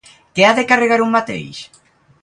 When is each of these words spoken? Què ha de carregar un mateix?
Què 0.37 0.47
ha 0.47 0.53
de 0.59 0.63
carregar 0.71 0.99
un 1.05 1.15
mateix? 1.17 1.65